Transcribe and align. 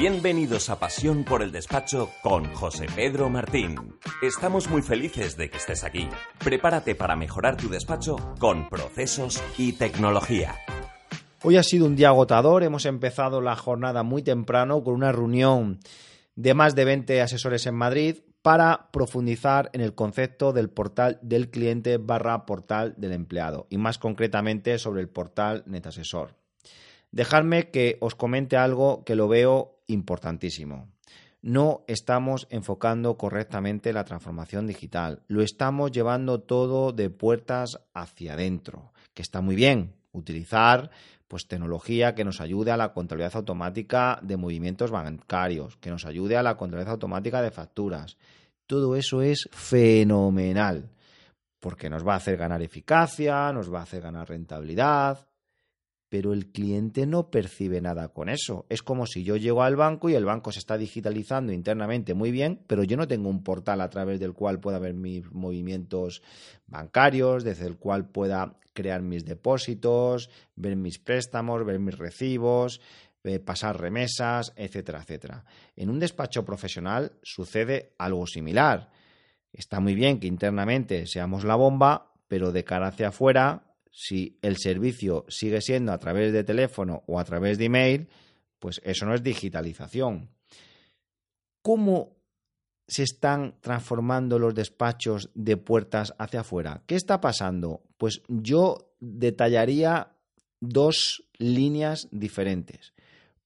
Bienvenidos 0.00 0.70
a 0.70 0.78
Pasión 0.78 1.24
por 1.24 1.42
el 1.42 1.52
Despacho 1.52 2.10
con 2.22 2.54
José 2.54 2.86
Pedro 2.96 3.28
Martín. 3.28 3.98
Estamos 4.22 4.70
muy 4.70 4.80
felices 4.80 5.36
de 5.36 5.50
que 5.50 5.58
estés 5.58 5.84
aquí. 5.84 6.08
Prepárate 6.42 6.94
para 6.94 7.16
mejorar 7.16 7.58
tu 7.58 7.68
despacho 7.68 8.16
con 8.38 8.70
procesos 8.70 9.42
y 9.58 9.74
tecnología. 9.74 10.54
Hoy 11.42 11.58
ha 11.58 11.62
sido 11.62 11.84
un 11.84 11.96
día 11.96 12.08
agotador, 12.08 12.62
hemos 12.62 12.86
empezado 12.86 13.42
la 13.42 13.56
jornada 13.56 14.02
muy 14.02 14.22
temprano 14.22 14.82
con 14.82 14.94
una 14.94 15.12
reunión 15.12 15.80
de 16.34 16.54
más 16.54 16.74
de 16.74 16.86
20 16.86 17.20
asesores 17.20 17.66
en 17.66 17.74
Madrid 17.74 18.20
para 18.40 18.88
profundizar 18.92 19.68
en 19.74 19.82
el 19.82 19.94
concepto 19.94 20.54
del 20.54 20.70
portal 20.70 21.18
del 21.20 21.50
cliente 21.50 21.98
barra 21.98 22.46
portal 22.46 22.94
del 22.96 23.12
empleado 23.12 23.66
y 23.68 23.76
más 23.76 23.98
concretamente 23.98 24.78
sobre 24.78 25.02
el 25.02 25.10
portal 25.10 25.62
NetAsesor. 25.66 26.36
Dejadme 27.12 27.70
que 27.70 27.98
os 28.00 28.14
comente 28.14 28.56
algo 28.56 29.04
que 29.04 29.16
lo 29.16 29.26
veo 29.26 29.79
importantísimo. 29.92 30.88
No 31.42 31.84
estamos 31.86 32.46
enfocando 32.50 33.16
correctamente 33.16 33.92
la 33.92 34.04
transformación 34.04 34.66
digital. 34.66 35.22
Lo 35.26 35.42
estamos 35.42 35.90
llevando 35.90 36.40
todo 36.40 36.92
de 36.92 37.08
puertas 37.08 37.80
hacia 37.94 38.34
adentro, 38.34 38.92
que 39.14 39.22
está 39.22 39.40
muy 39.40 39.56
bien 39.56 39.94
utilizar 40.12 40.90
pues 41.28 41.46
tecnología 41.46 42.16
que 42.16 42.24
nos 42.24 42.40
ayude 42.40 42.72
a 42.72 42.76
la 42.76 42.92
contabilidad 42.92 43.36
automática 43.36 44.18
de 44.20 44.36
movimientos 44.36 44.90
bancarios, 44.90 45.76
que 45.76 45.90
nos 45.90 46.04
ayude 46.04 46.36
a 46.36 46.42
la 46.42 46.56
contabilidad 46.56 46.94
automática 46.94 47.40
de 47.40 47.52
facturas. 47.52 48.16
Todo 48.66 48.96
eso 48.96 49.22
es 49.22 49.48
fenomenal, 49.52 50.90
porque 51.60 51.88
nos 51.88 52.06
va 52.06 52.14
a 52.14 52.16
hacer 52.16 52.36
ganar 52.36 52.62
eficacia, 52.62 53.52
nos 53.52 53.72
va 53.72 53.78
a 53.78 53.82
hacer 53.84 54.02
ganar 54.02 54.28
rentabilidad, 54.28 55.29
pero 56.10 56.32
el 56.32 56.50
cliente 56.50 57.06
no 57.06 57.30
percibe 57.30 57.80
nada 57.80 58.08
con 58.08 58.28
eso. 58.28 58.66
Es 58.68 58.82
como 58.82 59.06
si 59.06 59.22
yo 59.22 59.36
llego 59.36 59.62
al 59.62 59.76
banco 59.76 60.10
y 60.10 60.14
el 60.14 60.24
banco 60.24 60.50
se 60.50 60.58
está 60.58 60.76
digitalizando 60.76 61.52
internamente 61.52 62.14
muy 62.14 62.32
bien, 62.32 62.60
pero 62.66 62.82
yo 62.82 62.96
no 62.96 63.06
tengo 63.06 63.30
un 63.30 63.44
portal 63.44 63.80
a 63.80 63.88
través 63.88 64.18
del 64.18 64.34
cual 64.34 64.58
pueda 64.58 64.80
ver 64.80 64.92
mis 64.92 65.30
movimientos 65.30 66.20
bancarios, 66.66 67.44
desde 67.44 67.66
el 67.66 67.78
cual 67.78 68.08
pueda 68.08 68.58
crear 68.72 69.02
mis 69.02 69.24
depósitos, 69.24 70.30
ver 70.56 70.74
mis 70.74 70.98
préstamos, 70.98 71.64
ver 71.64 71.78
mis 71.78 71.96
recibos, 71.96 72.80
eh, 73.22 73.38
pasar 73.38 73.80
remesas, 73.80 74.52
etcétera, 74.56 75.02
etcétera. 75.02 75.44
En 75.76 75.90
un 75.90 76.00
despacho 76.00 76.44
profesional 76.44 77.12
sucede 77.22 77.92
algo 77.98 78.26
similar. 78.26 78.90
Está 79.52 79.78
muy 79.78 79.94
bien 79.94 80.18
que 80.18 80.26
internamente 80.26 81.06
seamos 81.06 81.44
la 81.44 81.54
bomba, 81.54 82.12
pero 82.26 82.50
de 82.50 82.64
cara 82.64 82.88
hacia 82.88 83.08
afuera 83.08 83.69
si 83.90 84.38
el 84.42 84.56
servicio 84.56 85.24
sigue 85.28 85.60
siendo 85.60 85.92
a 85.92 85.98
través 85.98 86.32
de 86.32 86.44
teléfono 86.44 87.02
o 87.06 87.18
a 87.18 87.24
través 87.24 87.58
de 87.58 87.66
email, 87.66 88.08
pues 88.58 88.80
eso 88.84 89.06
no 89.06 89.14
es 89.14 89.22
digitalización. 89.22 90.30
¿Cómo 91.62 92.16
se 92.86 93.02
están 93.02 93.56
transformando 93.60 94.38
los 94.38 94.54
despachos 94.54 95.30
de 95.34 95.56
puertas 95.56 96.14
hacia 96.18 96.40
afuera? 96.40 96.82
¿Qué 96.86 96.94
está 96.94 97.20
pasando? 97.20 97.82
Pues 97.98 98.22
yo 98.28 98.94
detallaría 99.00 100.12
dos 100.60 101.24
líneas 101.38 102.08
diferentes. 102.10 102.92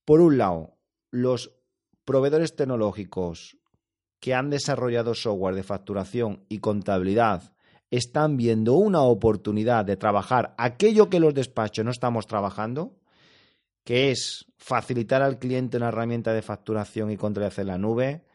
Por 0.03 0.21
un 0.21 0.37
lado, 0.37 0.77
los 1.11 1.51
proveedores 2.05 2.55
tecnológicos 2.55 3.57
que 4.19 4.33
han 4.33 4.49
desarrollado 4.49 5.13
software 5.13 5.55
de 5.55 5.63
facturación 5.63 6.45
y 6.49 6.59
contabilidad 6.59 7.54
están 7.91 8.37
viendo 8.37 8.73
una 8.73 9.01
oportunidad 9.01 9.85
de 9.85 9.97
trabajar 9.97 10.53
aquello 10.57 11.09
que 11.09 11.19
los 11.19 11.33
despachos 11.33 11.85
no 11.85 11.91
estamos 11.91 12.27
trabajando, 12.27 12.95
que 13.83 14.11
es 14.11 14.45
facilitar 14.57 15.21
al 15.21 15.39
cliente 15.39 15.77
una 15.77 15.89
herramienta 15.89 16.33
de 16.33 16.41
facturación 16.41 17.11
y 17.11 17.17
control 17.17 17.51
en 17.55 17.67
la 17.67 17.77
nube, 17.77 18.25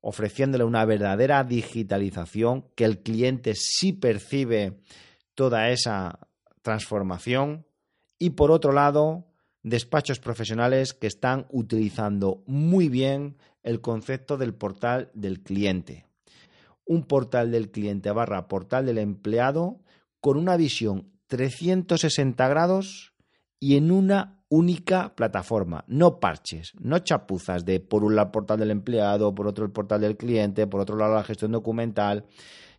ofreciéndole 0.00 0.64
una 0.64 0.84
verdadera 0.84 1.44
digitalización, 1.44 2.66
que 2.74 2.84
el 2.84 3.00
cliente 3.02 3.54
sí 3.54 3.92
percibe 3.92 4.80
toda 5.34 5.70
esa 5.70 6.28
transformación, 6.62 7.66
y 8.18 8.30
por 8.30 8.50
otro 8.50 8.72
lado, 8.72 9.26
despachos 9.62 10.18
profesionales 10.18 10.94
que 10.94 11.06
están 11.06 11.46
utilizando 11.50 12.42
muy 12.46 12.88
bien 12.88 13.36
el 13.62 13.80
concepto 13.80 14.36
del 14.36 14.54
portal 14.54 15.10
del 15.14 15.42
cliente 15.42 16.06
un 16.86 17.02
portal 17.04 17.50
del 17.50 17.70
cliente 17.70 18.10
barra 18.10 18.48
portal 18.48 18.86
del 18.86 18.98
empleado 18.98 19.80
con 20.20 20.38
una 20.38 20.56
visión 20.56 21.10
360 21.26 22.48
grados 22.48 23.12
y 23.58 23.76
en 23.76 23.90
una 23.90 24.36
única 24.48 25.14
plataforma, 25.16 25.84
no 25.88 26.20
parches, 26.20 26.72
no 26.78 27.00
chapuzas 27.00 27.64
de 27.64 27.80
por 27.80 28.04
un 28.04 28.14
lado 28.14 28.30
portal 28.30 28.60
del 28.60 28.70
empleado, 28.70 29.34
por 29.34 29.46
otro 29.46 29.64
el 29.64 29.72
portal 29.72 30.00
del 30.00 30.16
cliente, 30.16 30.66
por 30.66 30.80
otro 30.80 30.96
lado 30.96 31.14
la 31.14 31.24
gestión 31.24 31.52
documental. 31.52 32.26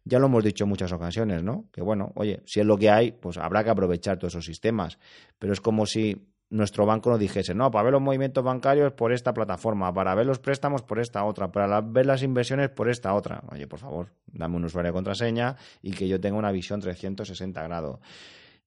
Ya 0.05 0.19
lo 0.19 0.27
hemos 0.27 0.43
dicho 0.43 0.63
en 0.63 0.69
muchas 0.69 0.93
ocasiones, 0.93 1.43
¿no? 1.43 1.65
Que 1.73 1.81
bueno, 1.81 2.13
oye, 2.15 2.41
si 2.45 2.61
es 2.61 2.65
lo 2.65 2.77
que 2.77 2.89
hay, 2.89 3.11
pues 3.11 3.37
habrá 3.37 3.65
que 3.65 3.71
aprovechar 3.71 4.17
todos 4.17 4.33
esos 4.33 4.45
sistemas. 4.45 4.97
Pero 5.37 5.51
es 5.51 5.59
como 5.59 5.85
si 5.85 6.29
nuestro 6.49 6.85
banco 6.85 7.09
nos 7.09 7.19
dijese, 7.19 7.53
no, 7.53 7.69
para 7.71 7.83
ver 7.83 7.93
los 7.93 8.01
movimientos 8.01 8.43
bancarios 8.43 8.93
por 8.93 9.11
esta 9.11 9.33
plataforma, 9.33 9.93
para 9.93 10.15
ver 10.15 10.25
los 10.25 10.39
préstamos 10.39 10.81
por 10.81 10.99
esta 10.99 11.23
otra, 11.25 11.51
para 11.51 11.81
ver 11.81 12.05
las 12.05 12.23
inversiones 12.23 12.69
por 12.69 12.89
esta 12.89 13.13
otra. 13.13 13.43
Oye, 13.51 13.67
por 13.67 13.79
favor, 13.79 14.07
dame 14.27 14.55
un 14.55 14.65
usuario 14.65 14.91
de 14.91 14.93
contraseña 14.93 15.55
y 15.81 15.91
que 15.91 16.07
yo 16.07 16.19
tenga 16.19 16.37
una 16.37 16.51
visión 16.51 16.79
360 16.79 17.61
grados. 17.63 17.99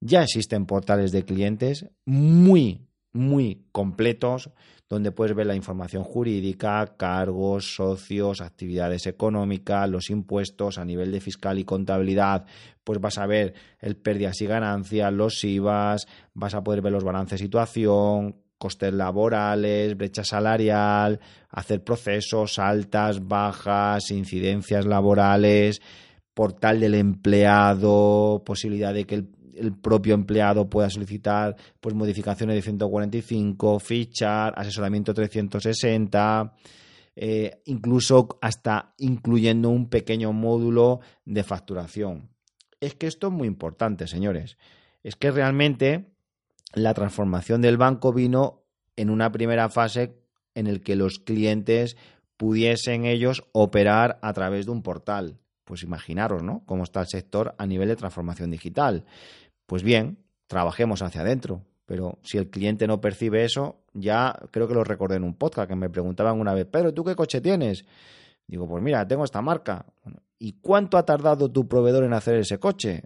Ya 0.00 0.22
existen 0.22 0.66
portales 0.66 1.12
de 1.12 1.24
clientes 1.24 1.86
muy, 2.04 2.86
muy 3.12 3.66
completos 3.72 4.50
donde 4.90 5.12
puedes 5.12 5.36
ver 5.36 5.46
la 5.46 5.54
información 5.54 6.02
jurídica, 6.02 6.94
cargos, 6.96 7.76
socios, 7.76 8.40
actividades 8.40 9.06
económicas, 9.06 9.88
los 9.88 10.10
impuestos 10.10 10.78
a 10.78 10.84
nivel 10.84 11.12
de 11.12 11.20
fiscal 11.20 11.60
y 11.60 11.64
contabilidad, 11.64 12.44
pues 12.82 13.00
vas 13.00 13.16
a 13.18 13.26
ver 13.26 13.54
el 13.78 13.96
pérdidas 13.96 14.40
y 14.40 14.46
ganancias, 14.46 15.12
los 15.12 15.44
IVAs, 15.44 16.08
vas 16.34 16.54
a 16.54 16.64
poder 16.64 16.82
ver 16.82 16.92
los 16.92 17.04
balances 17.04 17.38
de 17.38 17.44
situación, 17.44 18.34
costes 18.58 18.92
laborales, 18.92 19.96
brecha 19.96 20.24
salarial, 20.24 21.20
hacer 21.50 21.84
procesos, 21.84 22.58
altas, 22.58 23.28
bajas, 23.28 24.10
incidencias 24.10 24.86
laborales, 24.86 25.80
portal 26.34 26.80
del 26.80 26.96
empleado, 26.96 28.42
posibilidad 28.44 28.92
de 28.92 29.06
que 29.06 29.14
el 29.14 29.28
el 29.60 29.72
propio 29.74 30.14
empleado 30.14 30.68
pueda 30.68 30.90
solicitar 30.90 31.56
pues 31.80 31.94
modificaciones 31.94 32.56
de 32.56 32.62
145, 32.62 33.78
fichar, 33.78 34.54
asesoramiento 34.56 35.14
360, 35.14 36.54
eh, 37.16 37.60
incluso 37.66 38.38
hasta 38.40 38.94
incluyendo 38.98 39.68
un 39.68 39.88
pequeño 39.88 40.32
módulo 40.32 41.00
de 41.24 41.42
facturación. 41.42 42.30
Es 42.80 42.94
que 42.94 43.06
esto 43.06 43.26
es 43.26 43.32
muy 43.32 43.46
importante, 43.46 44.06
señores. 44.06 44.56
Es 45.02 45.16
que 45.16 45.30
realmente 45.30 46.06
la 46.72 46.94
transformación 46.94 47.60
del 47.60 47.76
banco 47.76 48.12
vino 48.12 48.62
en 48.96 49.10
una 49.10 49.30
primera 49.32 49.68
fase 49.68 50.16
en 50.54 50.66
el 50.66 50.82
que 50.82 50.96
los 50.96 51.18
clientes 51.18 51.96
pudiesen 52.36 53.04
ellos 53.04 53.44
operar 53.52 54.18
a 54.22 54.32
través 54.32 54.66
de 54.66 54.72
un 54.72 54.82
portal. 54.82 55.38
Pues 55.64 55.82
imaginaros, 55.82 56.42
¿no? 56.42 56.62
Cómo 56.64 56.84
está 56.84 57.00
el 57.00 57.06
sector 57.06 57.54
a 57.58 57.66
nivel 57.66 57.88
de 57.88 57.96
transformación 57.96 58.50
digital. 58.50 59.04
Pues 59.70 59.84
bien, 59.84 60.18
trabajemos 60.48 61.00
hacia 61.00 61.20
adentro. 61.20 61.62
Pero 61.86 62.18
si 62.24 62.38
el 62.38 62.50
cliente 62.50 62.88
no 62.88 63.00
percibe 63.00 63.44
eso, 63.44 63.84
ya 63.94 64.36
creo 64.50 64.66
que 64.66 64.74
lo 64.74 64.82
recordé 64.82 65.14
en 65.14 65.22
un 65.22 65.34
podcast 65.34 65.68
que 65.68 65.76
me 65.76 65.88
preguntaban 65.88 66.40
una 66.40 66.54
vez, 66.54 66.66
pero 66.68 66.92
¿tú 66.92 67.04
qué 67.04 67.14
coche 67.14 67.40
tienes? 67.40 67.84
Digo, 68.48 68.66
pues 68.66 68.82
mira, 68.82 69.06
tengo 69.06 69.22
esta 69.22 69.40
marca. 69.40 69.86
¿Y 70.40 70.54
cuánto 70.54 70.98
ha 70.98 71.04
tardado 71.04 71.52
tu 71.52 71.68
proveedor 71.68 72.02
en 72.02 72.14
hacer 72.14 72.34
ese 72.34 72.58
coche? 72.58 73.04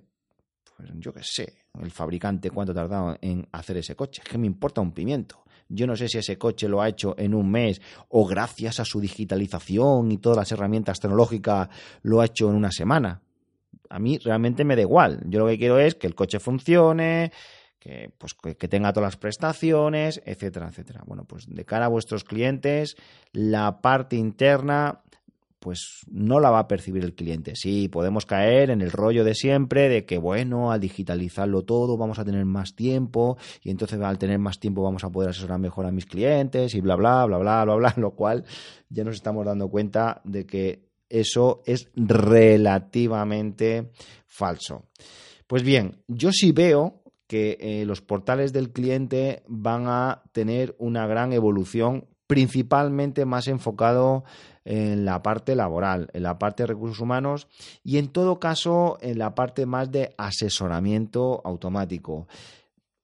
Pues 0.75 0.89
yo 0.95 1.13
qué 1.13 1.21
sé, 1.23 1.53
el 1.83 1.91
fabricante 1.91 2.49
cuánto 2.49 2.73
ha 2.73 2.77
tardado 2.77 3.19
en 3.21 3.47
hacer 3.53 3.77
ese 3.77 3.95
coche. 3.95 4.23
Es 4.25 4.31
que 4.31 4.39
me 4.39 4.47
importa 4.47 4.81
un 4.81 4.93
pimiento. 4.93 5.45
Yo 5.69 5.87
no 5.87 5.95
sé 5.97 6.09
si 6.09 6.17
ese 6.17 6.39
coche 6.39 6.67
lo 6.67 6.81
ha 6.81 6.89
hecho 6.89 7.15
en 7.19 7.35
un 7.35 7.51
mes 7.51 7.83
o 8.09 8.25
gracias 8.25 8.81
a 8.81 8.87
su 8.87 9.03
digitalización 9.03 10.11
y 10.11 10.17
todas 10.17 10.39
las 10.39 10.53
herramientas 10.53 10.99
tecnológicas 10.99 11.69
lo 12.01 12.23
ha 12.23 12.25
hecho 12.25 12.49
en 12.49 12.57
una 12.57 12.73
semana 12.73 13.21
a 13.95 14.01
mí 14.01 14.19
realmente 14.19 14.65
me 14.65 14.75
da 14.75 14.83
igual. 14.83 15.21
Yo 15.25 15.39
lo 15.39 15.47
que 15.47 15.57
quiero 15.57 15.79
es 15.79 15.95
que 15.95 16.09
el 16.09 16.17
coche 16.17 16.41
funcione, 16.41 17.31
que, 17.79 18.11
pues, 18.19 18.35
que 18.35 18.67
tenga 18.67 18.93
todas 18.93 19.07
las 19.07 19.17
prestaciones, 19.17 20.21
etcétera, 20.27 20.67
etcétera. 20.69 21.05
Bueno, 21.07 21.25
pues 21.25 21.47
de 21.47 21.65
cara 21.65 21.85
a 21.85 21.89
vuestros 21.89 22.25
clientes, 22.25 22.97
la 23.33 23.81
parte 23.81 24.17
interna 24.17 25.03
pues 25.61 26.01
no 26.11 26.41
la 26.41 26.51
va 26.51 26.59
a 26.59 26.69
percibir 26.69 27.05
el 27.05 27.15
cliente. 27.15 27.55
Sí, 27.55 27.89
podemos 27.89 28.27
caer 28.27 28.69
en 28.69 28.83
el 28.83 28.91
rollo 28.91 29.25
de 29.25 29.35
siempre 29.35 29.89
de 29.89 30.05
que, 30.05 30.19
bueno, 30.19 30.73
al 30.73 30.81
digitalizarlo 30.81 31.63
todo 31.63 31.97
vamos 31.97 32.19
a 32.19 32.25
tener 32.25 32.45
más 32.45 32.75
tiempo 32.75 33.39
y 33.63 33.71
entonces 33.71 33.99
al 34.01 34.19
tener 34.19 34.39
más 34.39 34.59
tiempo 34.61 34.83
vamos 34.83 35.05
a 35.05 35.11
poder 35.11 35.31
asesorar 35.31 35.61
mejor 35.61 35.87
a 35.87 35.91
mis 35.91 36.05
clientes 36.05 36.75
y 36.75 36.83
bla, 36.83 36.97
bla, 36.97 37.25
bla, 37.25 37.39
bla, 37.39 37.65
bla, 37.65 37.77
bla, 37.77 37.95
lo 37.97 38.11
cual 38.11 38.45
ya 38.91 39.05
nos 39.05 39.15
estamos 39.15 39.47
dando 39.47 39.69
cuenta 39.69 40.21
de 40.25 40.45
que 40.45 40.94
eso 41.21 41.63
es 41.65 41.89
relativamente 41.95 43.91
falso. 44.27 44.85
Pues 45.47 45.63
bien, 45.63 46.03
yo 46.09 46.33
sí 46.33 46.53
veo 46.53 47.03
que 47.27 47.57
eh, 47.61 47.85
los 47.87 48.01
portales 48.01 48.53
del 48.53 48.71
cliente 48.71 49.43
van 49.47 49.87
a 49.87 50.23
tener 50.33 50.75
una 50.79 51.07
gran 51.07 51.33
evolución 51.33 52.07
principalmente 52.27 53.25
más 53.25 53.49
enfocado 53.49 54.25
en 54.65 55.05
la 55.05 55.23
parte 55.23 55.55
laboral, 55.55 56.09
en 56.15 56.23
la 56.23 56.39
parte 56.39 56.63
de 56.63 56.69
recursos 56.69 57.01
humanos 57.01 57.49
y 57.83 57.99
en 57.99 58.09
todo 58.09 58.41
caso 58.41 58.99
en 59.01 59.19
la 59.19 59.35
parte 59.35 59.67
más 59.67 59.91
de 59.91 60.15
asesoramiento 60.17 61.43
automático. 61.45 62.27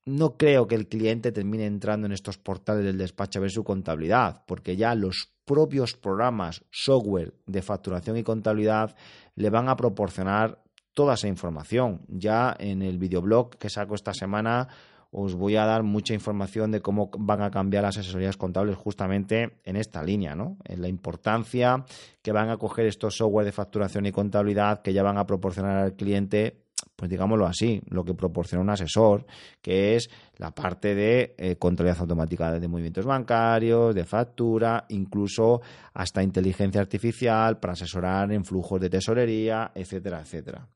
No 0.04 0.36
creo 0.36 0.66
que 0.66 0.74
el 0.74 0.88
cliente 0.88 1.30
termine 1.30 1.66
entrando 1.66 2.06
en 2.06 2.12
estos 2.12 2.38
portales 2.38 2.84
del 2.84 2.98
despacho 2.98 3.38
a 3.38 3.42
ver 3.42 3.50
su 3.50 3.64
contabilidad, 3.64 4.44
porque 4.46 4.76
ya 4.76 4.94
los 4.94 5.32
propios 5.44 5.94
programas, 5.94 6.64
software 6.70 7.34
de 7.46 7.62
facturación 7.62 8.16
y 8.16 8.22
contabilidad 8.22 8.96
le 9.34 9.50
van 9.50 9.68
a 9.68 9.76
proporcionar 9.76 10.62
toda 10.94 11.14
esa 11.14 11.28
información. 11.28 12.02
Ya 12.08 12.54
en 12.58 12.82
el 12.82 12.98
videoblog 12.98 13.56
que 13.58 13.68
saco 13.68 13.94
esta 13.94 14.14
semana 14.14 14.68
os 15.12 15.34
voy 15.34 15.56
a 15.56 15.64
dar 15.64 15.82
mucha 15.82 16.14
información 16.14 16.70
de 16.70 16.80
cómo 16.80 17.10
van 17.18 17.42
a 17.42 17.50
cambiar 17.50 17.82
las 17.82 17.98
asesorías 17.98 18.36
contables 18.36 18.76
justamente 18.76 19.58
en 19.64 19.76
esta 19.76 20.02
línea, 20.02 20.36
¿no? 20.36 20.56
En 20.64 20.80
la 20.80 20.88
importancia 20.88 21.84
que 22.22 22.32
van 22.32 22.48
a 22.48 22.58
coger 22.58 22.86
estos 22.86 23.16
software 23.16 23.44
de 23.44 23.52
facturación 23.52 24.06
y 24.06 24.12
contabilidad 24.12 24.82
que 24.82 24.92
ya 24.92 25.02
van 25.02 25.18
a 25.18 25.26
proporcionar 25.26 25.78
al 25.78 25.94
cliente 25.94 26.69
pues 27.00 27.08
digámoslo 27.08 27.46
así, 27.46 27.80
lo 27.88 28.04
que 28.04 28.12
proporciona 28.12 28.62
un 28.62 28.68
asesor, 28.68 29.24
que 29.62 29.96
es 29.96 30.10
la 30.36 30.50
parte 30.50 30.94
de 30.94 31.34
eh, 31.38 31.56
automática 31.58 32.60
de 32.60 32.68
movimientos 32.68 33.06
bancarios, 33.06 33.94
de 33.94 34.04
factura, 34.04 34.84
incluso 34.90 35.62
hasta 35.94 36.22
inteligencia 36.22 36.78
artificial 36.78 37.58
para 37.58 37.72
asesorar 37.72 38.30
en 38.32 38.44
flujos 38.44 38.82
de 38.82 38.90
tesorería, 38.90 39.72
etcétera, 39.74 40.20
etcétera. 40.20 40.68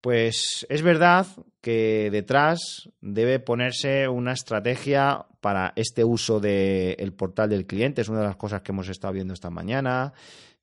Pues 0.00 0.64
es 0.70 0.80
verdad 0.80 1.26
que 1.60 2.08
detrás 2.10 2.88
debe 3.02 3.38
ponerse 3.38 4.08
una 4.08 4.32
estrategia 4.32 5.26
para 5.42 5.74
este 5.76 6.04
uso 6.04 6.40
del 6.40 7.12
portal 7.12 7.50
del 7.50 7.66
cliente. 7.66 8.00
Es 8.00 8.08
una 8.08 8.20
de 8.20 8.28
las 8.28 8.36
cosas 8.36 8.62
que 8.62 8.72
hemos 8.72 8.88
estado 8.88 9.12
viendo 9.12 9.34
esta 9.34 9.50
mañana, 9.50 10.14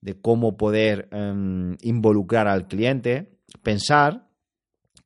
de 0.01 0.19
cómo 0.19 0.57
poder 0.57 1.07
em, 1.11 1.77
involucrar 1.81 2.47
al 2.47 2.67
cliente. 2.67 3.29
Pensar 3.61 4.30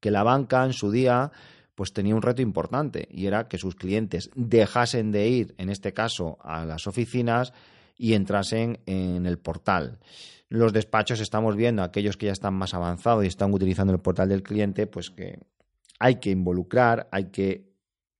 que 0.06 0.12
la 0.12 0.22
banca 0.22 0.64
en 0.66 0.74
su 0.74 0.92
día 0.92 1.32
pues 1.74 1.92
tenía 1.92 2.14
un 2.14 2.22
reto 2.22 2.44
importante 2.44 3.08
y 3.10 3.26
era 3.26 3.48
que 3.48 3.58
sus 3.58 3.74
clientes 3.74 4.30
dejasen 4.36 5.12
de 5.12 5.28
ir, 5.28 5.56
en 5.58 5.72
este 5.72 5.94
caso, 5.94 6.38
a 6.44 6.64
las 6.64 6.86
oficinas 6.86 7.54
y 7.98 8.14
entrasen 8.14 8.78
en 8.86 9.26
el 9.26 9.40
portal 9.40 9.98
los 10.48 10.74
despachos 10.74 11.22
estamos 11.22 11.56
viendo, 11.56 11.82
aquellos 11.82 12.18
que 12.18 12.28
ya 12.28 12.32
están 12.32 12.54
más 12.54 12.76
avanzados 12.76 13.24
y 13.24 13.28
están 13.28 13.52
utilizando 13.52 13.92
el 13.94 14.00
portal 14.00 14.30
del 14.30 14.44
cliente, 14.44 14.86
pues 14.86 15.10
que 15.10 15.40
hay 15.98 16.20
que 16.20 16.30
involucrar, 16.30 17.10
hay 17.12 17.32
que 17.32 17.74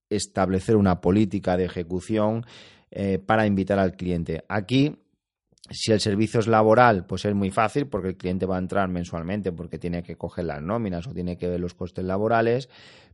establecer 0.10 0.76
una 0.76 1.02
política 1.02 1.56
de 1.56 1.66
ejecución 1.66 2.44
eh, 2.90 3.20
para 3.20 3.46
invitar 3.46 3.78
al 3.78 3.96
cliente. 3.96 4.44
Aquí, 4.50 5.05
si 5.70 5.92
el 5.92 6.00
servicio 6.00 6.40
es 6.40 6.48
laboral, 6.48 7.06
pues 7.06 7.26
es 7.26 7.34
muy 7.34 7.52
fácil 7.52 7.88
porque 7.88 8.10
el 8.10 8.18
cliente 8.18 8.46
va 8.46 8.56
a 8.56 8.60
entrar 8.60 8.88
mensualmente 8.88 9.52
porque 9.52 9.80
tiene 9.80 10.04
que 10.04 10.16
coger 10.16 10.46
las 10.46 10.62
nóminas 10.62 11.08
o 11.08 11.14
tiene 11.14 11.38
que 11.38 11.48
ver 11.48 11.60
los 11.60 11.74
costes 11.74 12.06
laborales, 12.06 12.70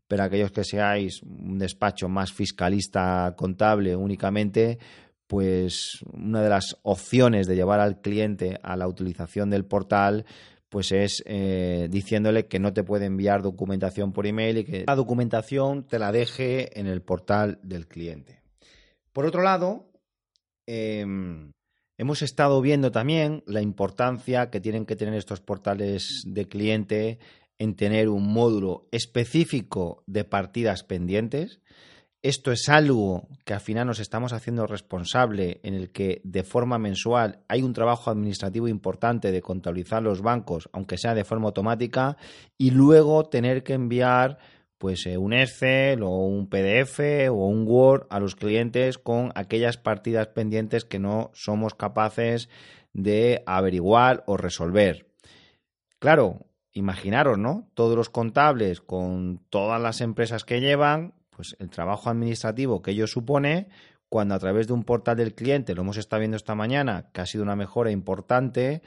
pero 0.07 0.23
aquellos 0.23 0.51
que 0.51 0.63
seáis 0.63 1.23
un 1.23 1.57
despacho 1.57 2.09
más 2.09 2.33
fiscalista 2.33 3.33
contable 3.37 3.95
únicamente, 3.95 4.79
pues 5.27 6.03
una 6.11 6.41
de 6.41 6.49
las 6.49 6.77
opciones 6.83 7.47
de 7.47 7.55
llevar 7.55 7.79
al 7.79 8.01
cliente 8.01 8.59
a 8.61 8.75
la 8.75 8.87
utilización 8.87 9.49
del 9.49 9.65
portal 9.65 10.25
pues 10.71 10.93
es 10.93 11.21
eh, 11.25 11.89
diciéndole 11.91 12.47
que 12.47 12.57
no 12.57 12.71
te 12.71 12.85
puede 12.85 13.05
enviar 13.05 13.41
documentación 13.41 14.13
por 14.13 14.25
email 14.25 14.59
y 14.59 14.63
que 14.63 14.85
la 14.87 14.95
documentación 14.95 15.85
te 15.85 15.99
la 15.99 16.13
deje 16.13 16.79
en 16.79 16.87
el 16.87 17.01
portal 17.01 17.59
del 17.61 17.89
cliente. 17.89 18.41
Por 19.11 19.25
otro 19.25 19.41
lado, 19.41 19.91
em, 20.65 21.51
hemos 22.01 22.23
estado 22.23 22.59
viendo 22.61 22.91
también 22.91 23.43
la 23.45 23.61
importancia 23.61 24.49
que 24.49 24.59
tienen 24.59 24.87
que 24.87 24.95
tener 24.95 25.13
estos 25.13 25.39
portales 25.39 26.23
de 26.25 26.47
cliente 26.47 27.19
en 27.59 27.75
tener 27.75 28.09
un 28.09 28.33
módulo 28.33 28.87
específico 28.91 30.01
de 30.07 30.23
partidas 30.23 30.83
pendientes. 30.83 31.59
Esto 32.23 32.51
es 32.51 32.69
algo 32.69 33.27
que 33.45 33.53
al 33.53 33.59
final 33.59 33.85
nos 33.85 33.99
estamos 33.99 34.33
haciendo 34.33 34.65
responsable 34.65 35.59
en 35.61 35.75
el 35.75 35.91
que 35.91 36.21
de 36.23 36.43
forma 36.43 36.79
mensual 36.79 37.43
hay 37.47 37.61
un 37.61 37.73
trabajo 37.73 38.09
administrativo 38.09 38.67
importante 38.67 39.31
de 39.31 39.43
contabilizar 39.43 40.01
los 40.01 40.23
bancos, 40.23 40.69
aunque 40.73 40.97
sea 40.97 41.13
de 41.13 41.23
forma 41.23 41.49
automática, 41.49 42.17
y 42.57 42.71
luego 42.71 43.29
tener 43.29 43.61
que 43.61 43.73
enviar 43.73 44.39
pues 44.81 45.05
eh, 45.05 45.19
un 45.19 45.31
Excel 45.31 46.01
o 46.01 46.09
un 46.09 46.49
PDF 46.49 47.29
o 47.29 47.45
un 47.45 47.67
Word 47.67 48.07
a 48.09 48.19
los 48.19 48.35
clientes 48.35 48.97
con 48.97 49.31
aquellas 49.35 49.77
partidas 49.77 50.29
pendientes 50.29 50.85
que 50.85 50.97
no 50.97 51.29
somos 51.35 51.75
capaces 51.75 52.49
de 52.91 53.43
averiguar 53.45 54.23
o 54.25 54.37
resolver. 54.37 55.05
Claro, 55.99 56.47
imaginaros, 56.73 57.37
¿no? 57.37 57.69
Todos 57.75 57.95
los 57.95 58.09
contables 58.09 58.81
con 58.81 59.39
todas 59.51 59.79
las 59.79 60.01
empresas 60.01 60.45
que 60.45 60.61
llevan, 60.61 61.13
pues 61.29 61.55
el 61.59 61.69
trabajo 61.69 62.09
administrativo 62.09 62.81
que 62.81 62.89
ello 62.89 63.05
supone 63.05 63.67
cuando 64.09 64.33
a 64.33 64.39
través 64.39 64.65
de 64.65 64.73
un 64.73 64.83
portal 64.83 65.15
del 65.15 65.35
cliente, 65.35 65.75
lo 65.75 65.83
hemos 65.83 65.97
estado 65.97 66.21
viendo 66.21 66.37
esta 66.37 66.55
mañana, 66.55 67.11
que 67.13 67.21
ha 67.21 67.27
sido 67.27 67.43
una 67.43 67.55
mejora 67.55 67.91
importante, 67.91 68.81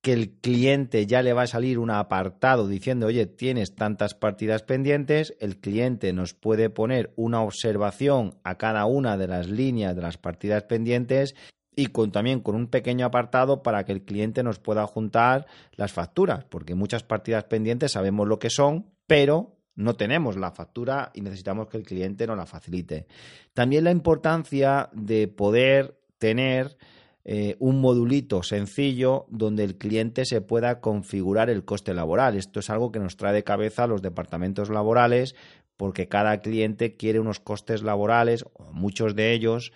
que 0.00 0.12
el 0.12 0.30
cliente 0.30 1.06
ya 1.06 1.22
le 1.22 1.32
va 1.32 1.42
a 1.42 1.46
salir 1.48 1.78
un 1.78 1.90
apartado 1.90 2.68
diciendo, 2.68 3.06
oye, 3.06 3.26
tienes 3.26 3.74
tantas 3.74 4.14
partidas 4.14 4.62
pendientes, 4.62 5.34
el 5.40 5.58
cliente 5.58 6.12
nos 6.12 6.34
puede 6.34 6.70
poner 6.70 7.12
una 7.16 7.42
observación 7.42 8.34
a 8.44 8.56
cada 8.56 8.86
una 8.86 9.16
de 9.16 9.26
las 9.26 9.48
líneas 9.48 9.96
de 9.96 10.02
las 10.02 10.16
partidas 10.16 10.62
pendientes 10.64 11.34
y 11.74 11.86
con, 11.86 12.12
también 12.12 12.40
con 12.40 12.54
un 12.54 12.68
pequeño 12.68 13.06
apartado 13.06 13.62
para 13.62 13.84
que 13.84 13.92
el 13.92 14.02
cliente 14.02 14.42
nos 14.42 14.58
pueda 14.58 14.86
juntar 14.86 15.46
las 15.72 15.92
facturas, 15.92 16.44
porque 16.44 16.74
muchas 16.74 17.02
partidas 17.02 17.44
pendientes 17.44 17.92
sabemos 17.92 18.26
lo 18.26 18.38
que 18.38 18.50
son, 18.50 18.86
pero 19.06 19.56
no 19.74 19.94
tenemos 19.94 20.36
la 20.36 20.50
factura 20.50 21.10
y 21.14 21.20
necesitamos 21.20 21.68
que 21.68 21.76
el 21.76 21.84
cliente 21.84 22.26
nos 22.26 22.36
la 22.36 22.46
facilite. 22.46 23.06
También 23.54 23.84
la 23.84 23.92
importancia 23.92 24.90
de 24.92 25.28
poder 25.28 26.00
tener 26.18 26.76
eh, 27.24 27.56
un 27.58 27.80
modulito 27.80 28.42
sencillo 28.42 29.26
donde 29.28 29.64
el 29.64 29.76
cliente 29.76 30.24
se 30.24 30.40
pueda 30.40 30.80
configurar 30.80 31.50
el 31.50 31.64
coste 31.64 31.94
laboral. 31.94 32.36
Esto 32.36 32.60
es 32.60 32.70
algo 32.70 32.90
que 32.90 33.00
nos 33.00 33.16
trae 33.16 33.34
de 33.34 33.44
cabeza 33.44 33.84
a 33.84 33.86
los 33.86 34.02
departamentos 34.02 34.70
laborales 34.70 35.34
porque 35.76 36.08
cada 36.08 36.40
cliente 36.40 36.96
quiere 36.96 37.20
unos 37.20 37.38
costes 37.38 37.82
laborales, 37.82 38.44
o 38.54 38.72
muchos 38.72 39.14
de 39.14 39.32
ellos, 39.32 39.72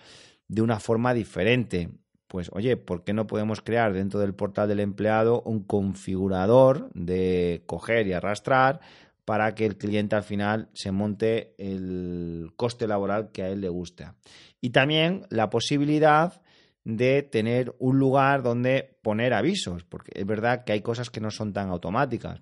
de 0.49 0.61
una 0.61 0.79
forma 0.79 1.13
diferente. 1.13 1.89
Pues 2.27 2.49
oye, 2.53 2.75
¿por 2.75 3.03
qué 3.03 3.13
no 3.13 3.25
podemos 3.25 3.61
crear 3.61 3.93
dentro 3.93 4.19
del 4.19 4.33
portal 4.33 4.67
del 4.67 4.81
empleado 4.81 5.41
un 5.43 5.63
configurador 5.63 6.91
de 6.93 7.63
coger 7.67 8.07
y 8.07 8.13
arrastrar 8.13 8.81
para 9.25 9.55
que 9.55 9.65
el 9.65 9.77
cliente 9.77 10.15
al 10.15 10.23
final 10.23 10.69
se 10.73 10.91
monte 10.91 11.55
el 11.57 12.51
coste 12.55 12.87
laboral 12.87 13.31
que 13.31 13.43
a 13.43 13.49
él 13.49 13.61
le 13.61 13.69
gusta. 13.69 14.15
Y 14.59 14.71
también 14.71 15.25
la 15.29 15.49
posibilidad 15.49 16.41
de 16.83 17.23
tener 17.23 17.73
un 17.79 17.97
lugar 17.97 18.43
donde 18.43 18.97
poner 19.01 19.33
avisos, 19.33 19.83
porque 19.85 20.11
es 20.15 20.25
verdad 20.25 20.63
que 20.65 20.73
hay 20.73 20.81
cosas 20.81 21.09
que 21.09 21.21
no 21.21 21.31
son 21.31 21.53
tan 21.53 21.69
automáticas. 21.69 22.41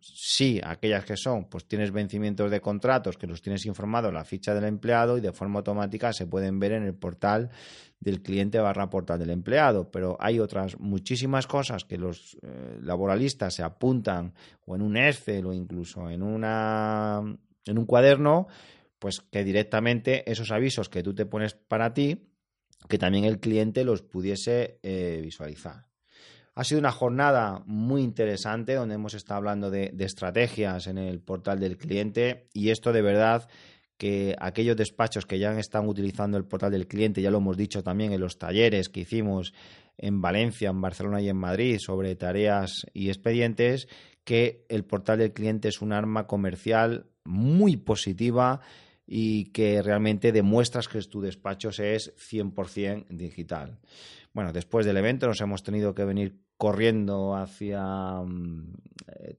Sí, 0.00 0.60
aquellas 0.62 1.04
que 1.04 1.16
son, 1.16 1.46
pues 1.46 1.66
tienes 1.66 1.90
vencimientos 1.90 2.50
de 2.50 2.60
contratos 2.60 3.16
que 3.16 3.26
los 3.26 3.42
tienes 3.42 3.66
informados 3.66 4.10
en 4.10 4.14
la 4.14 4.24
ficha 4.24 4.54
del 4.54 4.64
empleado 4.64 5.18
y 5.18 5.20
de 5.20 5.32
forma 5.32 5.58
automática 5.58 6.12
se 6.12 6.26
pueden 6.26 6.60
ver 6.60 6.72
en 6.72 6.84
el 6.84 6.94
portal 6.94 7.50
del 7.98 8.22
cliente 8.22 8.58
barra 8.58 8.88
portal 8.88 9.18
del 9.18 9.30
empleado, 9.30 9.90
pero 9.90 10.16
hay 10.20 10.38
otras 10.38 10.78
muchísimas 10.78 11.46
cosas 11.46 11.84
que 11.84 11.96
los 11.96 12.36
eh, 12.42 12.78
laboralistas 12.82 13.54
se 13.54 13.62
apuntan 13.62 14.34
o 14.64 14.76
en 14.76 14.82
un 14.82 14.96
Excel 14.96 15.46
o 15.46 15.52
incluso 15.52 16.08
en 16.08 16.22
una 16.22 17.22
en 17.64 17.78
un 17.78 17.86
cuaderno, 17.86 18.46
pues 18.98 19.20
que 19.20 19.42
directamente 19.42 20.30
esos 20.30 20.52
avisos 20.52 20.88
que 20.88 21.02
tú 21.02 21.14
te 21.14 21.26
pones 21.26 21.54
para 21.54 21.94
ti, 21.94 22.28
que 22.88 22.98
también 22.98 23.24
el 23.24 23.40
cliente 23.40 23.84
los 23.84 24.02
pudiese 24.02 24.78
eh, 24.82 25.20
visualizar. 25.22 25.86
Ha 26.54 26.64
sido 26.64 26.78
una 26.78 26.92
jornada 26.92 27.62
muy 27.66 28.02
interesante 28.02 28.74
donde 28.74 28.94
hemos 28.94 29.14
estado 29.14 29.38
hablando 29.38 29.70
de, 29.70 29.90
de 29.92 30.04
estrategias 30.04 30.86
en 30.86 30.96
el 30.96 31.20
portal 31.20 31.60
del 31.60 31.76
cliente 31.76 32.48
y 32.54 32.70
esto 32.70 32.92
de 32.92 33.02
verdad 33.02 33.48
que 33.98 34.34
aquellos 34.38 34.76
despachos 34.76 35.26
que 35.26 35.38
ya 35.38 35.58
están 35.58 35.88
utilizando 35.88 36.36
el 36.36 36.44
portal 36.44 36.70
del 36.70 36.86
cliente, 36.86 37.22
ya 37.22 37.30
lo 37.30 37.38
hemos 37.38 37.56
dicho 37.56 37.82
también 37.82 38.12
en 38.12 38.20
los 38.20 38.38
talleres 38.38 38.88
que 38.88 39.00
hicimos 39.00 39.54
en 39.98 40.20
Valencia, 40.20 40.70
en 40.70 40.80
Barcelona 40.80 41.20
y 41.20 41.28
en 41.28 41.36
Madrid 41.36 41.78
sobre 41.78 42.14
tareas 42.16 42.86
y 42.92 43.08
expedientes, 43.08 43.88
que 44.24 44.64
el 44.68 44.84
portal 44.84 45.18
del 45.18 45.32
cliente 45.32 45.68
es 45.68 45.80
un 45.80 45.92
arma 45.92 46.26
comercial 46.26 47.06
muy 47.24 47.76
positiva 47.76 48.60
y 49.06 49.52
que 49.52 49.82
realmente 49.82 50.32
demuestras 50.32 50.88
que 50.88 51.00
tu 51.02 51.20
despacho 51.20 51.70
es 51.70 52.14
100% 52.16 53.06
digital. 53.08 53.78
Bueno, 54.32 54.52
después 54.52 54.84
del 54.84 54.96
evento 54.96 55.26
nos 55.26 55.40
hemos 55.40 55.62
tenido 55.62 55.94
que 55.94 56.04
venir 56.04 56.40
corriendo 56.56 57.34
hacia 57.36 57.82
mm, 58.22 58.74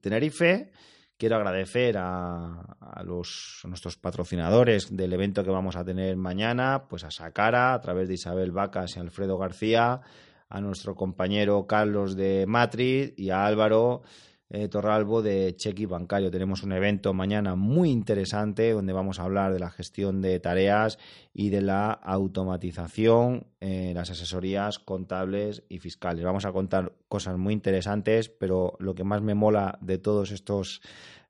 Tenerife 0.02 0.72
quiero 1.18 1.36
agradecer 1.36 1.98
a, 1.98 3.04
los, 3.04 3.62
nuestros 3.66 3.98
patrocinadores 3.98 4.96
del 4.96 5.14
evento 5.14 5.44
que 5.44 5.50
vamos 5.50 5.76
a 5.76 5.84
tener 5.84 6.16
mañana, 6.16 6.86
pues 6.88 7.04
a 7.04 7.12
Sacara, 7.12 7.74
a 7.74 7.82
través 7.82 8.08
de 8.08 8.14
Isabel 8.16 8.52
Vacas 8.52 8.96
y 8.96 9.00
Alfredo 9.00 9.38
García, 9.38 10.02
a 10.50 10.62
nuestro 10.62 10.96
compañero 10.96 11.66
Carlos 11.68 12.16
de 12.16 12.46
Matriz 12.48 13.14
y 13.18 13.32
a 13.32 13.46
Álvaro 13.46 14.04
eh, 14.50 14.68
Torralbo 14.70 15.22
de 15.22 15.56
Chequi 15.56 15.86
Bancario. 15.86 16.32
Tenemos 16.32 16.64
un 16.64 16.72
evento 16.72 17.14
mañana 17.14 17.56
muy 17.56 17.90
interesante 17.90 18.72
donde 18.72 18.94
vamos 18.94 19.20
a 19.20 19.24
hablar 19.24 19.54
de 19.54 19.60
la 19.60 19.70
gestión 19.70 20.22
de 20.22 20.40
tareas 20.40 21.00
y 21.34 21.50
de 21.50 21.62
la 21.62 21.92
automatización 21.92 23.48
en 23.60 23.96
las 23.96 24.10
asesorías 24.10 24.80
contables 24.80 25.64
y 25.70 25.80
fiscales. 25.80 26.24
Vamos 26.24 26.46
a 26.46 26.52
contar 26.52 26.94
cosas 27.10 27.38
muy 27.38 27.54
interesantes, 27.54 28.30
pero 28.30 28.76
lo 28.80 28.96
que 28.96 29.04
más 29.04 29.22
me 29.22 29.36
mola 29.36 29.78
de 29.82 29.98
todos 29.98 30.32
estos 30.32 30.82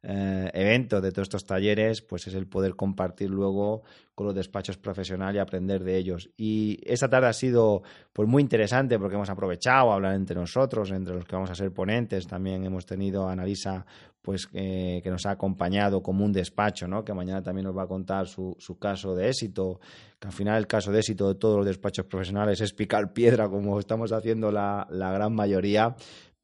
eh, 0.09 0.49
evento 0.53 1.01
de 1.01 1.11
todos 1.11 1.25
estos 1.25 1.43
talleres, 1.43 2.01
pues 2.01 2.27
es 2.27 2.33
el 2.33 2.47
poder 2.47 2.77
compartir 2.77 3.29
luego 3.29 3.83
con 4.15 4.27
los 4.27 4.35
despachos 4.35 4.77
profesionales 4.77 5.35
y 5.35 5.39
aprender 5.39 5.83
de 5.83 5.97
ellos. 5.97 6.29
Y 6.37 6.79
esta 6.85 7.09
tarde 7.09 7.27
ha 7.27 7.33
sido 7.33 7.83
pues 8.13 8.25
muy 8.25 8.41
interesante 8.41 8.97
porque 8.97 9.15
hemos 9.15 9.29
aprovechado 9.29 9.91
a 9.91 9.95
hablar 9.95 10.15
entre 10.15 10.37
nosotros, 10.37 10.91
entre 10.91 11.13
los 11.13 11.25
que 11.25 11.35
vamos 11.35 11.51
a 11.51 11.55
ser 11.55 11.73
ponentes. 11.73 12.25
También 12.25 12.63
hemos 12.63 12.85
tenido 12.85 13.27
a 13.27 13.33
Analisa 13.33 13.85
pues 14.21 14.47
que 14.47 15.03
nos 15.05 15.25
ha 15.25 15.31
acompañado 15.31 16.01
como 16.01 16.25
un 16.25 16.33
despacho, 16.33 16.85
¿no? 16.85 17.03
que 17.05 17.13
mañana 17.13 17.41
también 17.41 17.65
nos 17.65 17.77
va 17.77 17.83
a 17.83 17.87
contar 17.87 18.27
su, 18.27 18.57
caso 18.77 19.15
de 19.15 19.27
éxito, 19.29 19.79
que 20.19 20.27
al 20.27 20.33
final 20.33 20.57
el 20.57 20.67
caso 20.67 20.91
de 20.91 20.99
éxito 20.99 21.29
de 21.29 21.35
todos 21.35 21.55
los 21.55 21.65
despachos 21.65 22.05
profesionales 22.07 22.59
es 22.59 22.73
picar 22.73 23.13
piedra, 23.13 23.47
como 23.47 23.79
estamos 23.79 24.11
haciendo 24.11 24.51
la 24.51 24.85
gran 24.89 25.33
mayoría, 25.33 25.95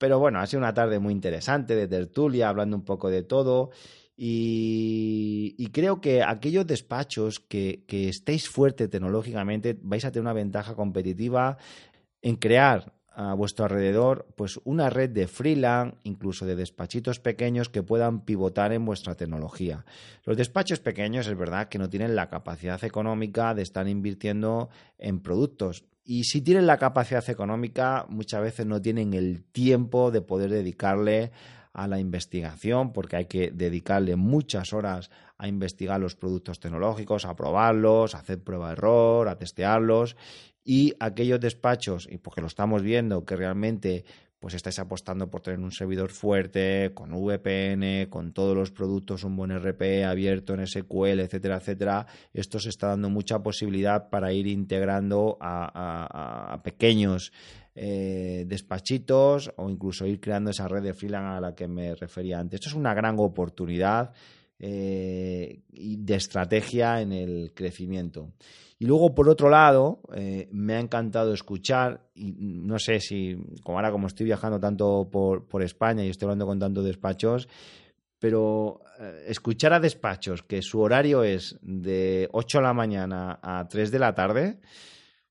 pero 0.03 0.19
bueno, 0.19 0.39
ha 0.39 0.47
sido 0.47 0.59
una 0.59 0.73
tarde 0.73 0.99
muy 0.99 1.13
interesante 1.13 1.77
de 1.77 1.87
tertulia, 1.87 2.49
hablando 2.49 2.75
un 2.75 2.83
poco 2.83 3.09
de 3.09 3.23
todo. 3.23 3.69
Y, 4.17 5.69
creo 5.71 6.01
que 6.01 6.21
aquellos 6.21 6.67
despachos 6.67 7.39
que, 7.39 7.85
que 7.87 8.09
estéis 8.09 8.49
fuerte 8.49 8.89
tecnológicamente 8.89 9.79
vais 9.81 10.03
a 10.03 10.11
tener 10.11 10.23
una 10.23 10.33
ventaja 10.33 10.75
competitiva 10.75 11.55
en 12.21 12.35
crear 12.35 12.91
a 13.15 13.33
vuestro 13.33 13.63
alrededor 13.63 14.27
pues 14.35 14.59
una 14.65 14.89
red 14.89 15.09
de 15.09 15.27
freelance, 15.27 15.95
incluso 16.03 16.45
de 16.45 16.57
despachitos 16.57 17.21
pequeños 17.21 17.69
que 17.69 17.81
puedan 17.81 18.25
pivotar 18.25 18.73
en 18.73 18.83
vuestra 18.83 19.15
tecnología. 19.15 19.85
Los 20.25 20.35
despachos 20.35 20.81
pequeños 20.81 21.27
es 21.27 21.37
verdad 21.37 21.69
que 21.69 21.79
no 21.79 21.89
tienen 21.89 22.13
la 22.13 22.29
capacidad 22.29 22.83
económica 22.83 23.53
de 23.53 23.61
estar 23.61 23.87
invirtiendo 23.87 24.67
en 24.97 25.21
productos 25.21 25.85
y 26.05 26.25
si 26.25 26.41
tienen 26.41 26.67
la 26.67 26.77
capacidad 26.77 27.27
económica, 27.29 28.05
muchas 28.09 28.41
veces 28.41 28.65
no 28.65 28.81
tienen 28.81 29.13
el 29.13 29.43
tiempo 29.43 30.11
de 30.11 30.21
poder 30.21 30.49
dedicarle 30.49 31.31
a 31.71 31.87
la 31.87 31.99
investigación, 31.99 32.93
porque 32.93 33.15
hay 33.15 33.25
que 33.25 33.49
dedicarle 33.51 34.15
muchas 34.15 34.73
horas 34.73 35.09
a 35.37 35.47
investigar 35.47 35.99
los 35.99 36.15
productos 36.15 36.59
tecnológicos, 36.59 37.25
a 37.25 37.35
probarlos, 37.35 38.13
a 38.13 38.19
hacer 38.19 38.43
prueba 38.43 38.67
de 38.67 38.73
error, 38.73 39.27
a 39.27 39.37
testearlos. 39.37 40.15
Y 40.63 40.93
aquellos 40.99 41.39
despachos, 41.39 42.07
y 42.11 42.17
porque 42.17 42.41
lo 42.41 42.47
estamos 42.47 42.83
viendo, 42.83 43.25
que 43.25 43.35
realmente 43.35 44.05
pues 44.43 44.55
estáis 44.55 44.77
apostando 44.79 45.31
por 45.31 45.39
tener 45.39 45.61
un 45.61 45.71
servidor 45.71 46.09
fuerte, 46.09 46.91
con 46.93 47.11
VPN, 47.13 48.09
con 48.09 48.33
todos 48.33 48.57
los 48.57 48.71
productos, 48.71 49.23
un 49.23 49.37
buen 49.37 49.57
RP 49.57 50.03
abierto 50.03 50.53
en 50.53 50.67
SQL, 50.67 51.21
etcétera, 51.21 51.55
etcétera. 51.55 52.05
Esto 52.33 52.59
se 52.59 52.67
está 52.67 52.87
dando 52.87 53.09
mucha 53.09 53.41
posibilidad 53.41 54.09
para 54.09 54.33
ir 54.33 54.47
integrando 54.47 55.37
a, 55.39 56.59
pequeños 56.61 57.31
eh, 57.73 58.43
despachitos 58.45 59.49
o 59.55 59.69
incluso 59.69 60.05
ir 60.05 60.19
creando 60.19 60.51
esa 60.51 60.67
red 60.67 60.83
de 60.83 60.93
freelance 60.93 61.37
a 61.37 61.39
la 61.39 61.55
que 61.55 61.69
me 61.69 61.95
refería 61.95 62.37
antes. 62.37 62.59
Esto 62.59 62.71
es 62.71 62.75
una 62.75 62.93
gran 62.93 63.15
oportunidad 63.19 64.11
eh, 64.59 65.61
de 65.69 66.15
estrategia 66.15 66.99
en 66.99 67.13
el 67.13 67.53
crecimiento. 67.53 68.33
Y 68.83 68.85
luego, 68.85 69.15
por 69.15 69.29
otro 69.29 69.49
lado, 69.49 70.01
eh, 70.13 70.49
me 70.51 70.73
ha 70.73 70.79
encantado 70.81 71.33
escuchar, 71.33 72.01
y 72.15 72.33
no 72.33 72.77
sé 72.79 72.99
si, 72.99 73.37
como 73.63 73.77
ahora 73.77 73.93
como 73.93 74.07
estoy 74.07 74.25
viajando 74.25 74.59
tanto 74.59 75.07
por, 75.09 75.47
por 75.47 75.63
España 75.63 76.03
y 76.03 76.09
estoy 76.09 76.25
hablando 76.25 76.45
con 76.45 76.59
tantos 76.59 76.83
despachos, 76.83 77.47
pero 78.19 78.81
eh, 78.99 79.23
escuchar 79.27 79.71
a 79.71 79.79
despachos 79.79 80.43
que 80.43 80.61
su 80.61 80.81
horario 80.81 81.23
es 81.23 81.57
de 81.61 82.27
8 82.33 82.57
de 82.57 82.61
la 82.61 82.73
mañana 82.73 83.39
a 83.41 83.65
3 83.69 83.89
de 83.89 83.99
la 83.99 84.13
tarde, 84.13 84.59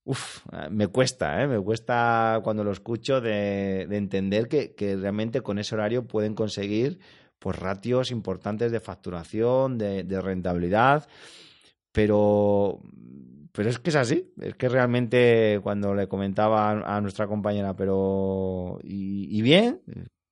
uff, 0.05 0.47
me 0.71 0.87
cuesta, 0.87 1.43
¿eh? 1.43 1.47
me 1.47 1.61
cuesta 1.61 2.41
cuando 2.43 2.65
lo 2.65 2.73
escucho 2.73 3.21
de, 3.21 3.83
entender 3.83 4.49
que, 4.49 4.97
realmente 4.99 5.43
con 5.43 5.59
ese 5.59 5.75
horario 5.75 6.07
pueden 6.07 6.35
conseguir 6.35 7.01
pues 7.39 7.59
ratios 7.59 8.13
importantes 8.13 8.73
de 8.73 8.81
facturación, 8.81 9.77
de 9.77 10.21
rentabilidad, 10.23 11.07
pero 11.93 12.81
pero 13.53 13.69
es 13.69 13.79
que 13.79 13.91
es 13.91 13.97
así. 13.97 14.33
Es 14.41 14.55
que 14.55 14.69
realmente 14.69 15.61
cuando 15.63 15.95
le 15.95 16.09
comentaba 16.09 16.71
a, 16.71 17.01
nuestra 17.01 17.27
compañera, 17.27 17.77
pero 17.77 18.79
¿y, 18.83 19.41
bien? 19.43 19.83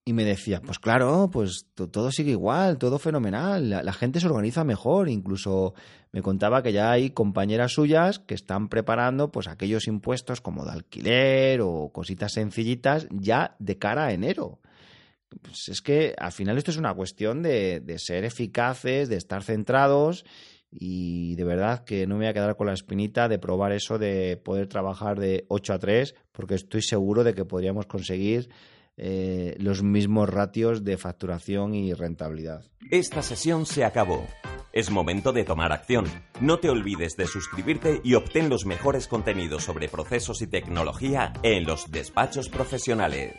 Y 0.06 0.14
me 0.14 0.24
decía, 0.24 0.62
pues 0.62 0.78
claro, 0.78 1.28
pues 1.30 1.66
todo 1.74 2.10
sigue 2.10 2.30
igual, 2.30 2.78
todo 2.78 2.98
fenomenal, 2.98 3.68
la, 3.68 3.92
gente 3.92 4.18
se 4.18 4.26
organiza 4.26 4.64
mejor, 4.64 5.10
incluso 5.10 5.74
me 6.10 6.22
contaba 6.22 6.62
que 6.62 6.72
ya 6.72 6.90
hay 6.90 7.10
compañeras 7.10 7.72
suyas 7.72 8.18
que 8.18 8.34
están 8.34 8.68
preparando 8.68 9.30
pues 9.30 9.46
aquellos 9.46 9.86
impuestos 9.86 10.40
como 10.40 10.64
de 10.64 10.72
alquiler 10.72 11.60
o 11.60 11.90
cositas 11.92 12.32
sencillitas 12.32 13.06
ya 13.10 13.54
de 13.58 13.78
cara 13.78 14.06
a 14.06 14.12
enero. 14.12 14.60
Pues 15.42 15.68
es 15.68 15.80
que 15.82 16.14
al 16.18 16.32
final 16.32 16.58
esto 16.58 16.72
es 16.72 16.78
una 16.78 16.94
cuestión 16.94 17.42
de, 17.42 17.78
de 17.78 17.98
ser 17.98 18.24
eficaces, 18.24 19.08
de 19.08 19.16
estar 19.16 19.44
centrados 19.44 20.24
y 20.70 21.34
de 21.34 21.44
verdad 21.44 21.84
que 21.84 22.06
no 22.06 22.14
me 22.14 22.20
voy 22.20 22.28
a 22.28 22.34
quedar 22.34 22.56
con 22.56 22.68
la 22.68 22.74
espinita 22.74 23.28
de 23.28 23.38
probar 23.38 23.72
eso 23.72 23.98
de 23.98 24.36
poder 24.36 24.68
trabajar 24.68 25.18
de 25.18 25.44
8 25.48 25.72
a 25.74 25.78
3 25.78 26.14
porque 26.32 26.54
estoy 26.54 26.82
seguro 26.82 27.24
de 27.24 27.34
que 27.34 27.44
podríamos 27.44 27.86
conseguir 27.86 28.48
eh, 28.96 29.56
los 29.58 29.82
mismos 29.82 30.28
ratios 30.28 30.84
de 30.84 30.98
facturación 30.98 31.74
y 31.74 31.94
rentabilidad. 31.94 32.64
Esta 32.90 33.22
sesión 33.22 33.66
se 33.66 33.84
acabó. 33.84 34.26
Es 34.72 34.90
momento 34.90 35.32
de 35.32 35.44
tomar 35.44 35.72
acción. 35.72 36.04
No 36.40 36.60
te 36.60 36.70
olvides 36.70 37.16
de 37.16 37.26
suscribirte 37.26 38.00
y 38.04 38.14
obtén 38.14 38.48
los 38.48 38.66
mejores 38.66 39.08
contenidos 39.08 39.64
sobre 39.64 39.88
procesos 39.88 40.42
y 40.42 40.46
tecnología 40.46 41.32
en 41.42 41.64
los 41.64 41.90
despachos 41.90 42.48
profesionales. 42.48 43.34